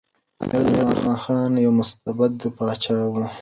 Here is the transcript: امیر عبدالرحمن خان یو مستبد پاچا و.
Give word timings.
امیر 0.41 0.61
عبدالرحمن 0.67 1.17
خان 1.23 1.51
یو 1.63 1.71
مستبد 1.79 2.35
پاچا 2.57 2.95
و. 3.07 3.13